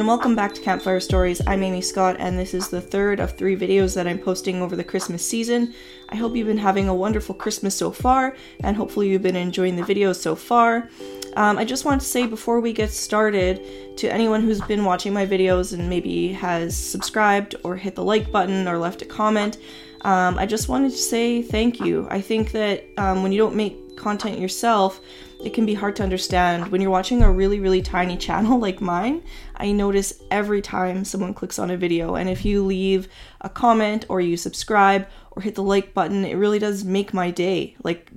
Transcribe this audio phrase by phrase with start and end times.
[0.00, 1.42] everyone, welcome back to Campfire Stories.
[1.46, 4.74] I'm Amy Scott, and this is the third of three videos that I'm posting over
[4.74, 5.74] the Christmas season.
[6.08, 9.76] I hope you've been having a wonderful Christmas so far, and hopefully you've been enjoying
[9.76, 10.88] the videos so far.
[11.36, 13.60] Um, I just want to say before we get started
[13.98, 18.32] to anyone who's been watching my videos and maybe has subscribed or hit the like
[18.32, 19.58] button or left a comment,
[20.00, 22.08] um, I just wanted to say thank you.
[22.10, 25.02] I think that um, when you don't make content yourself,
[25.44, 26.70] it can be hard to understand.
[26.70, 29.22] When you're watching a really, really tiny channel like mine,
[29.56, 32.14] I notice every time someone clicks on a video.
[32.14, 33.08] And if you leave
[33.40, 37.30] a comment or you subscribe or hit the like button, it really does make my
[37.30, 37.76] day.
[37.82, 38.10] Like,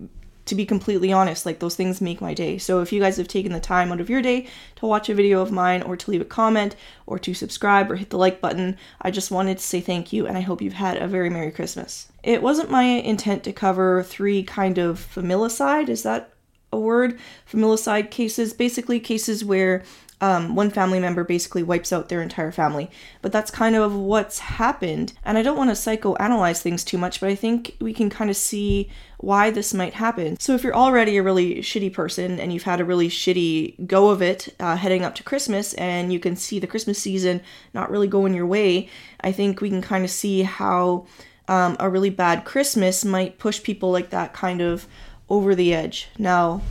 [0.46, 2.58] to be completely honest, like those things make my day.
[2.58, 5.14] So if you guys have taken the time out of your day to watch a
[5.14, 8.42] video of mine or to leave a comment or to subscribe or hit the like
[8.42, 11.30] button, I just wanted to say thank you and I hope you've had a very
[11.30, 12.12] Merry Christmas.
[12.24, 16.33] It wasn't my intent to cover three kind of familicide, is that
[16.74, 17.20] a word?
[17.50, 19.84] Familicide cases, basically cases where
[20.24, 22.90] um, one family member basically wipes out their entire family.
[23.22, 25.12] But that's kind of what's happened.
[25.26, 28.30] And I don't want to psychoanalyze things too much, but I think we can kind
[28.30, 30.40] of see why this might happen.
[30.40, 34.12] So if you're already a really shitty person and you've had a really shitty go
[34.12, 37.42] of it uh, heading up to Christmas and you can see the Christmas season
[37.74, 38.88] not really going your way,
[39.20, 41.06] I think we can kind of see how
[41.50, 44.88] um, a really bad Christmas might push people like that kind of
[45.30, 46.10] over the edge.
[46.18, 46.62] Now,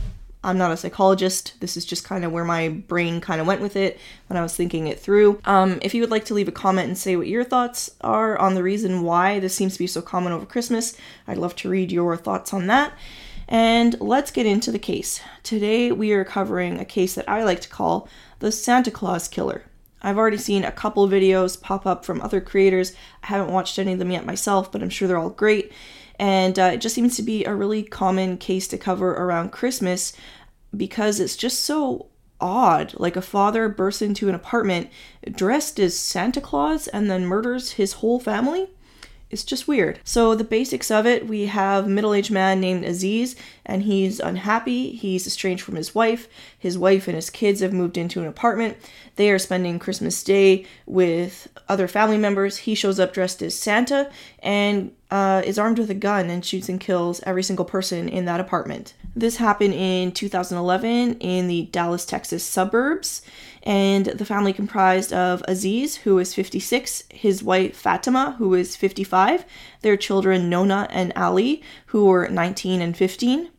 [0.43, 1.53] I'm not a psychologist.
[1.61, 4.41] This is just kind of where my brain kind of went with it when I
[4.41, 5.39] was thinking it through.
[5.45, 8.37] Um, if you would like to leave a comment and say what your thoughts are
[8.37, 11.69] on the reason why this seems to be so common over Christmas, I'd love to
[11.69, 12.93] read your thoughts on that.
[13.47, 15.21] And let's get into the case.
[15.43, 19.63] Today we are covering a case that I like to call the Santa Claus Killer.
[20.01, 22.93] I've already seen a couple videos pop up from other creators.
[23.23, 25.71] I haven't watched any of them yet myself, but I'm sure they're all great.
[26.19, 30.13] And uh, it just seems to be a really common case to cover around Christmas
[30.75, 32.07] because it's just so
[32.39, 32.93] odd.
[32.97, 34.89] Like a father bursts into an apartment
[35.29, 38.67] dressed as Santa Claus and then murders his whole family.
[39.29, 39.99] It's just weird.
[40.03, 43.35] So, the basics of it we have middle aged man named Aziz,
[43.65, 44.91] and he's unhappy.
[44.91, 46.27] He's estranged from his wife.
[46.57, 48.77] His wife and his kids have moved into an apartment.
[49.15, 52.57] They are spending Christmas Day with other family members.
[52.57, 56.69] He shows up dressed as Santa and uh, is armed with a gun and shoots
[56.69, 58.95] and kills every single person in that apartment.
[59.15, 63.21] This happened in 2011 in the Dallas, Texas suburbs
[63.63, 69.45] and the family comprised of Aziz, who is 56, his wife Fatima, who is 55,
[69.81, 73.49] their children Nona and Ali, who were 19 and 15.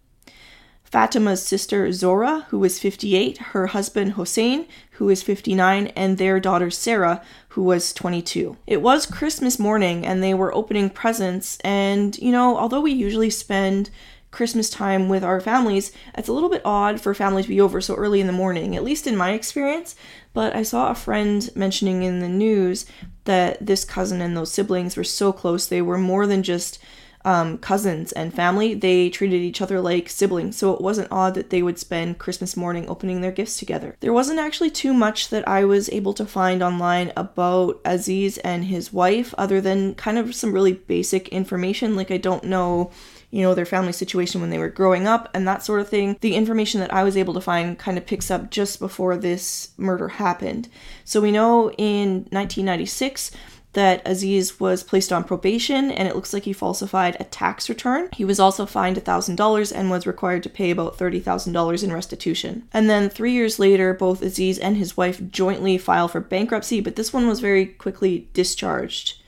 [0.85, 6.71] Fatima's sister Zora, who was 58, her husband Hossein, who was 59, and their daughter
[6.71, 8.57] Sarah, who was 22.
[8.67, 13.31] It was Christmas morning and they were opening presents, and you know, although we usually
[13.31, 13.91] spend
[14.35, 17.81] Christmas time with our families, it's a little bit odd for family to be over
[17.81, 19.95] so early in the morning, at least in my experience.
[20.33, 22.85] But I saw a friend mentioning in the news
[23.25, 26.81] that this cousin and those siblings were so close, they were more than just
[27.25, 31.51] um, cousins and family, they treated each other like siblings, so it wasn't odd that
[31.51, 33.97] they would spend Christmas morning opening their gifts together.
[34.01, 38.65] There wasn't actually too much that I was able to find online about Aziz and
[38.65, 41.97] his wife, other than kind of some really basic information.
[41.97, 42.91] Like, I don't know
[43.35, 46.17] you know, their family situation when they were growing up and that sort of thing.
[46.21, 49.71] The information that I was able to find kind of picks up just before this
[49.77, 50.69] murder happened.
[51.05, 53.33] So we know in 1996
[53.75, 58.09] that Aziz was placed on probation and it looks like he falsified a tax return.
[58.13, 62.69] He was also fined $1,000 and was required to pay about $30,000 in restitution.
[62.73, 66.97] And then three years later, both Aziz and his wife jointly filed for bankruptcy, but
[66.97, 69.21] this one was very quickly discharged.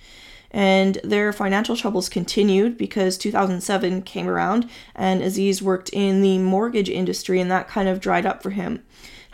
[0.51, 6.89] And their financial troubles continued because 2007 came around and Aziz worked in the mortgage
[6.89, 8.83] industry and that kind of dried up for him.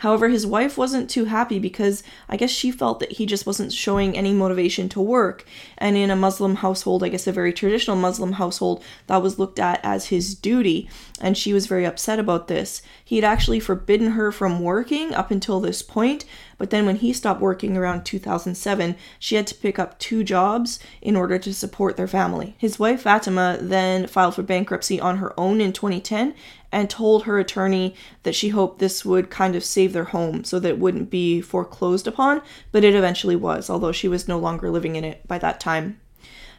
[0.03, 3.71] However, his wife wasn't too happy because I guess she felt that he just wasn't
[3.71, 5.45] showing any motivation to work.
[5.77, 9.59] And in a Muslim household, I guess a very traditional Muslim household, that was looked
[9.59, 10.89] at as his duty.
[11.21, 12.81] And she was very upset about this.
[13.05, 16.25] He had actually forbidden her from working up until this point,
[16.57, 20.79] but then when he stopped working around 2007, she had to pick up two jobs
[21.01, 22.55] in order to support their family.
[22.57, 26.33] His wife Fatima then filed for bankruptcy on her own in 2010
[26.71, 30.59] and told her attorney that she hoped this would kind of save their home so
[30.59, 32.41] that it wouldn't be foreclosed upon,
[32.71, 35.99] but it eventually was, although she was no longer living in it by that time.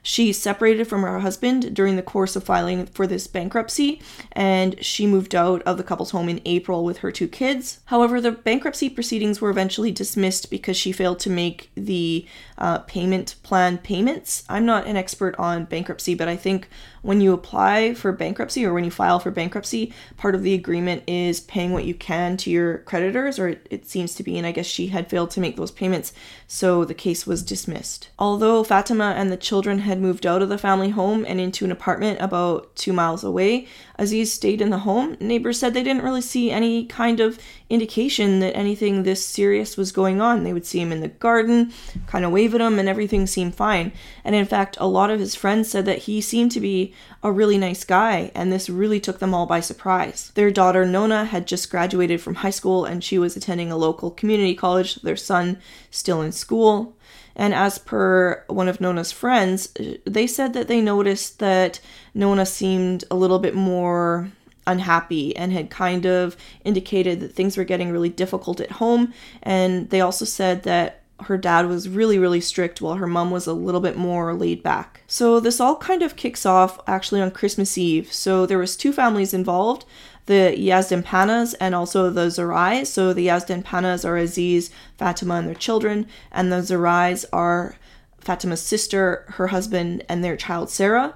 [0.06, 4.02] She separated from her husband during the course of filing for this bankruptcy,
[4.32, 7.80] and she moved out of the couple's home in April with her two kids.
[7.86, 12.26] However, the bankruptcy proceedings were eventually dismissed because she failed to make the
[12.58, 14.44] uh, payment plan payments.
[14.46, 16.68] I'm not an expert on bankruptcy, but I think
[17.00, 21.02] when you apply for bankruptcy or when you file for bankruptcy, part of the agreement
[21.06, 24.46] is paying what you can to your creditors, or it, it seems to be, and
[24.46, 26.12] I guess she had failed to make those payments,
[26.46, 28.10] so the case was dismissed.
[28.18, 31.72] Although Fatima and the children had moved out of the family home and into an
[31.72, 33.66] apartment about two miles away,
[33.98, 35.16] Aziz stayed in the home.
[35.20, 37.38] Neighbors said they didn't really see any kind of
[37.70, 40.42] indication that anything this serious was going on.
[40.42, 41.72] They would see him in the garden,
[42.06, 43.92] kind of wave at him, and everything seemed fine.
[44.24, 46.92] And in fact, a lot of his friends said that he seemed to be
[47.22, 50.32] a really nice guy, and this really took them all by surprise.
[50.34, 54.10] Their daughter Nona had just graduated from high school and she was attending a local
[54.10, 55.58] community college, their son
[55.90, 56.93] still in school.
[57.36, 59.72] And as per one of Nona's friends,
[60.04, 61.80] they said that they noticed that
[62.14, 64.30] Nona seemed a little bit more
[64.66, 69.12] unhappy and had kind of indicated that things were getting really difficult at home.
[69.42, 73.46] And they also said that her dad was really, really strict while her mom was
[73.46, 75.02] a little bit more laid back.
[75.06, 78.12] So this all kind of kicks off actually on Christmas Eve.
[78.12, 79.84] So there was two families involved
[80.26, 82.86] the Yazdanpanahs and also the Zarais.
[82.86, 87.76] So the Yazdanpanahs are Aziz, Fatima, and their children, and the Zarais are
[88.18, 91.14] Fatima's sister, her husband, and their child Sarah.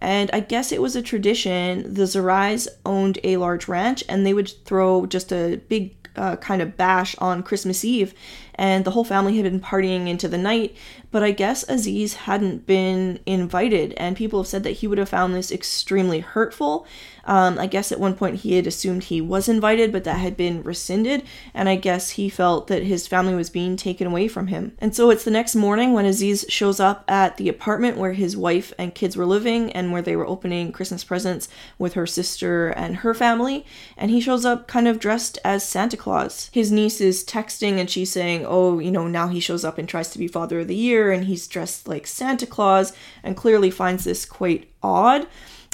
[0.00, 1.94] And I guess it was a tradition.
[1.94, 6.62] The Zarais owned a large ranch, and they would throw just a big uh, kind
[6.62, 8.14] of bash on Christmas Eve,
[8.60, 10.76] and the whole family had been partying into the night.
[11.10, 15.08] But I guess Aziz hadn't been invited, and people have said that he would have
[15.08, 16.86] found this extremely hurtful.
[17.24, 20.36] Um, I guess at one point he had assumed he was invited, but that had
[20.36, 21.22] been rescinded,
[21.54, 24.72] and I guess he felt that his family was being taken away from him.
[24.78, 28.36] And so it's the next morning when Aziz shows up at the apartment where his
[28.36, 31.48] wife and kids were living and where they were opening Christmas presents
[31.78, 33.64] with her sister and her family,
[33.96, 36.50] and he shows up kind of dressed as Santa Claus.
[36.52, 39.88] His niece is texting and she's saying, Oh, you know, now he shows up and
[39.88, 42.92] tries to be Father of the Year and he's dressed like Santa Claus,
[43.22, 45.26] and clearly finds this quite odd.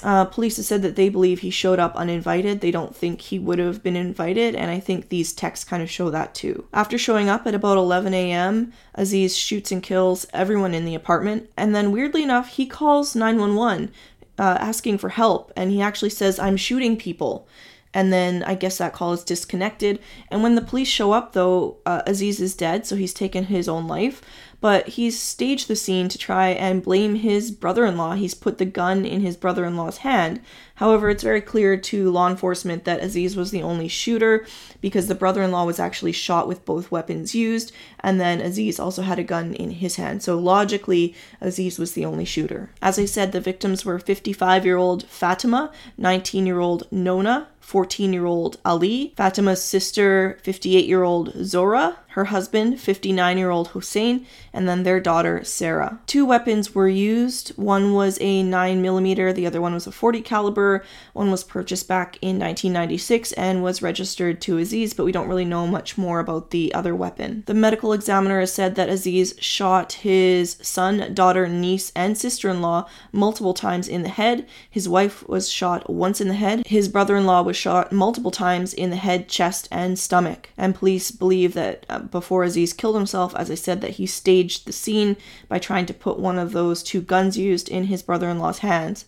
[0.02, 2.60] Uh, police have said that they believe he showed up uninvited.
[2.60, 5.90] They don't think he would have been invited, and I think these texts kind of
[5.90, 6.66] show that too.
[6.72, 11.48] After showing up at about 11 a.m., Aziz shoots and kills everyone in the apartment,
[11.56, 13.90] and then weirdly enough, he calls 911
[14.38, 17.48] uh, asking for help, and he actually says, I'm shooting people
[17.96, 20.00] and then I guess that call is disconnected.
[20.28, 23.68] And when the police show up, though, uh, Aziz is dead, so he's taken his
[23.68, 24.20] own life
[24.60, 28.14] but he's staged the scene to try and blame his brother in law.
[28.14, 30.40] He's put the gun in his brother in law's hand.
[30.76, 34.46] However, it's very clear to law enforcement that Aziz was the only shooter
[34.80, 38.78] because the brother in law was actually shot with both weapons used, and then Aziz
[38.78, 40.22] also had a gun in his hand.
[40.22, 42.70] So logically, Aziz was the only shooter.
[42.80, 48.12] As I said, the victims were 55 year old Fatima, 19 year old Nona, 14
[48.12, 54.24] year old Ali, Fatima's sister, 58 year old Zora, her husband, 59 year old Hussein,
[54.52, 55.98] and then their daughter, Sarah.
[56.06, 57.48] Two weapons were used.
[57.56, 60.65] One was a 9mm, the other one was a 40 caliber.
[61.12, 65.44] One was purchased back in 1996 and was registered to Aziz, but we don't really
[65.44, 67.42] know much more about the other weapon.
[67.46, 72.60] The medical examiner has said that Aziz shot his son, daughter, niece, and sister in
[72.60, 74.46] law multiple times in the head.
[74.68, 76.66] His wife was shot once in the head.
[76.66, 80.50] His brother in law was shot multiple times in the head, chest, and stomach.
[80.56, 84.66] And police believe that uh, before Aziz killed himself, as I said, that he staged
[84.66, 85.16] the scene
[85.48, 88.58] by trying to put one of those two guns used in his brother in law's
[88.58, 89.04] hands.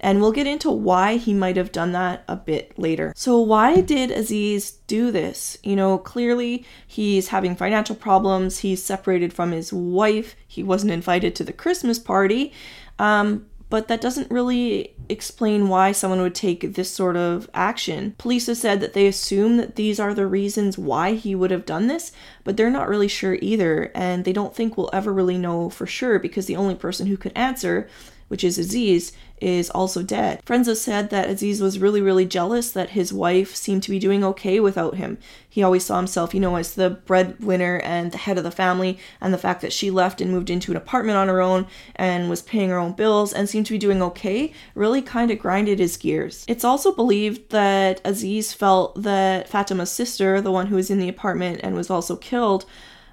[0.00, 3.12] And we'll get into why he might have done that a bit later.
[3.14, 5.58] So, why did Aziz do this?
[5.62, 11.34] You know, clearly he's having financial problems, he's separated from his wife, he wasn't invited
[11.36, 12.52] to the Christmas party.
[12.98, 18.16] Um, but that doesn't really explain why someone would take this sort of action.
[18.18, 21.64] Police have said that they assume that these are the reasons why he would have
[21.64, 22.10] done this,
[22.42, 25.86] but they're not really sure either, and they don't think we'll ever really know for
[25.86, 27.88] sure because the only person who could answer
[28.30, 29.10] which is Aziz,
[29.40, 30.40] is also dead.
[30.46, 34.22] Have said that Aziz was really, really jealous that his wife seemed to be doing
[34.22, 35.18] okay without him.
[35.48, 38.98] He always saw himself, you know, as the breadwinner and the head of the family,
[39.20, 42.30] and the fact that she left and moved into an apartment on her own and
[42.30, 45.80] was paying her own bills and seemed to be doing okay really kind of grinded
[45.80, 46.44] his gears.
[46.46, 51.08] It's also believed that Aziz felt that Fatima's sister, the one who was in the
[51.08, 52.64] apartment and was also killed,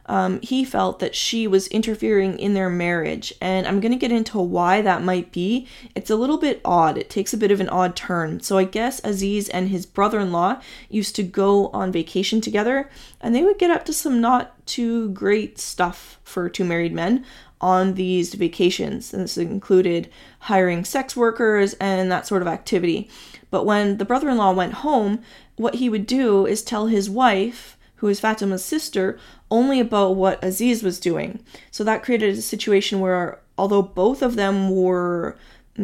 [0.07, 3.33] um, he felt that she was interfering in their marriage.
[3.41, 5.67] And I'm going to get into why that might be.
[5.95, 8.39] It's a little bit odd, it takes a bit of an odd turn.
[8.39, 12.89] So I guess Aziz and his brother in law used to go on vacation together,
[13.21, 17.25] and they would get up to some not too great stuff for two married men
[17.59, 19.13] on these vacations.
[19.13, 20.09] And this included
[20.41, 23.09] hiring sex workers and that sort of activity.
[23.49, 25.21] But when the brother in law went home,
[25.55, 29.19] what he would do is tell his wife, who is Fatima's sister,
[29.51, 31.39] only about what Aziz was doing.
[31.71, 35.37] So that created a situation where, although both of them were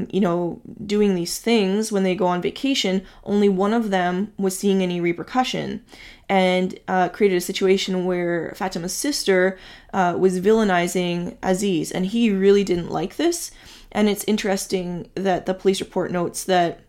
[0.09, 4.57] you know, doing these things when they go on vacation, only one of them was
[4.57, 5.83] seeing any repercussion
[6.27, 9.57] and uh, created a situation where Fatima's sister
[9.93, 13.51] uh, was villainizing Aziz, and he really didn't like this.
[13.91, 16.79] And it's interesting that the police report notes that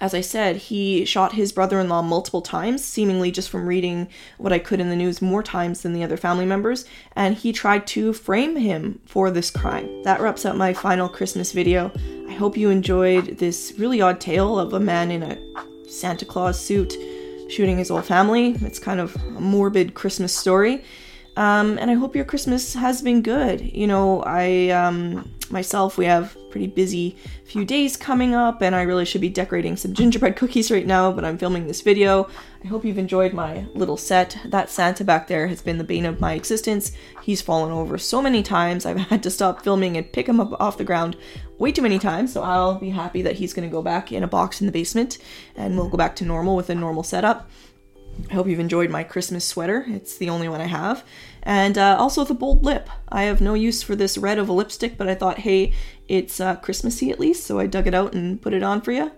[0.00, 4.08] as I said, he shot his brother in law multiple times, seemingly just from reading
[4.38, 6.84] what I could in the news more times than the other family members,
[7.16, 10.02] and he tried to frame him for this crime.
[10.04, 11.92] That wraps up my final Christmas video.
[12.28, 15.38] I hope you enjoyed this really odd tale of a man in a
[15.90, 16.94] Santa Claus suit
[17.50, 18.56] shooting his whole family.
[18.62, 20.84] It's kind of a morbid Christmas story.
[21.36, 23.60] Um, and I hope your Christmas has been good.
[23.60, 28.82] You know, I um, myself, we have pretty busy few days coming up, and I
[28.82, 32.28] really should be decorating some gingerbread cookies right now, but I'm filming this video.
[32.64, 34.36] I hope you've enjoyed my little set.
[34.46, 36.92] That Santa back there has been the bane of my existence.
[37.22, 40.60] He's fallen over so many times, I've had to stop filming and pick him up
[40.60, 41.16] off the ground
[41.58, 44.28] way too many times, so I'll be happy that he's gonna go back in a
[44.28, 45.18] box in the basement,
[45.56, 47.50] and we'll go back to normal with a normal setup.
[48.28, 49.84] I hope you've enjoyed my Christmas sweater.
[49.88, 51.04] It's the only one I have.
[51.42, 52.88] And uh, also the bold lip.
[53.08, 55.72] I have no use for this red of a lipstick, but I thought, hey,
[56.08, 58.92] it's uh, Christmassy at least, so I dug it out and put it on for
[58.92, 59.10] you.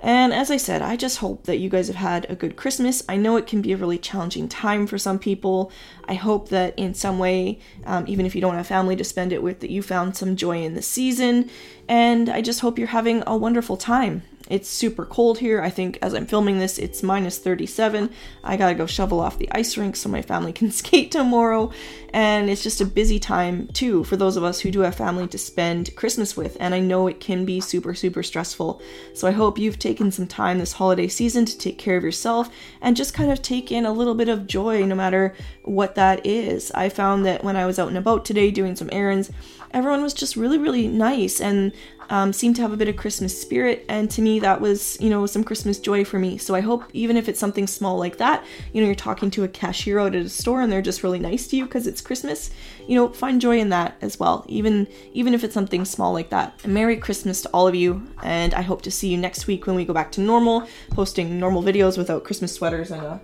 [0.00, 3.02] And as I said, I just hope that you guys have had a good Christmas.
[3.08, 5.72] I know it can be a really challenging time for some people.
[6.04, 9.32] I hope that in some way, um, even if you don't have family to spend
[9.32, 11.48] it with, that you found some joy in the season.
[11.88, 14.24] And I just hope you're having a wonderful time.
[14.50, 15.62] It's super cold here.
[15.62, 18.10] I think as I'm filming this, it's minus 37.
[18.42, 21.72] I gotta go shovel off the ice rink so my family can skate tomorrow.
[22.12, 25.26] And it's just a busy time, too, for those of us who do have family
[25.28, 26.56] to spend Christmas with.
[26.60, 28.82] And I know it can be super, super stressful.
[29.14, 32.50] So I hope you've taken some time this holiday season to take care of yourself
[32.82, 36.24] and just kind of take in a little bit of joy, no matter what that
[36.26, 36.70] is.
[36.72, 39.30] I found that when I was out and about today doing some errands,
[39.74, 41.72] everyone was just really, really nice and
[42.10, 43.84] um, seemed to have a bit of Christmas spirit.
[43.88, 46.38] And to me, that was, you know, some Christmas joy for me.
[46.38, 49.44] So I hope even if it's something small like that, you know, you're talking to
[49.44, 52.00] a cashier out at a store and they're just really nice to you because it's
[52.00, 52.50] Christmas,
[52.86, 54.44] you know, find joy in that as well.
[54.48, 56.60] Even even if it's something small like that.
[56.64, 59.66] A Merry Christmas to all of you, and I hope to see you next week
[59.66, 63.20] when we go back to normal, posting normal videos without Christmas sweaters and a,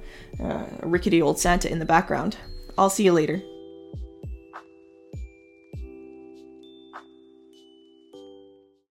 [0.83, 2.37] a rickety old Santa in the background.
[2.77, 3.43] I'll see you later.